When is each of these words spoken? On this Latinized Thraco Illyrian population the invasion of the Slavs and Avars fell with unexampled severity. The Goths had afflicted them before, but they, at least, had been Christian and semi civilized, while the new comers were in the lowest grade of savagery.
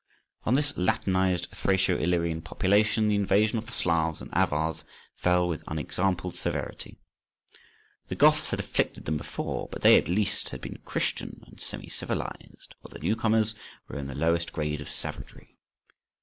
On 0.47 0.55
this 0.55 0.75
Latinized 0.75 1.51
Thraco 1.51 1.95
Illyrian 1.95 2.41
population 2.41 3.07
the 3.07 3.13
invasion 3.13 3.59
of 3.59 3.67
the 3.67 3.71
Slavs 3.71 4.19
and 4.19 4.33
Avars 4.33 4.83
fell 5.15 5.47
with 5.47 5.63
unexampled 5.67 6.35
severity. 6.35 6.97
The 8.07 8.15
Goths 8.15 8.49
had 8.49 8.59
afflicted 8.59 9.05
them 9.05 9.17
before, 9.17 9.69
but 9.71 9.83
they, 9.83 9.97
at 9.99 10.07
least, 10.07 10.49
had 10.49 10.59
been 10.61 10.79
Christian 10.85 11.43
and 11.45 11.61
semi 11.61 11.87
civilized, 11.87 12.73
while 12.81 12.91
the 12.91 12.97
new 12.97 13.15
comers 13.15 13.53
were 13.87 13.99
in 13.99 14.07
the 14.07 14.15
lowest 14.15 14.51
grade 14.51 14.81
of 14.81 14.89
savagery. 14.89 15.59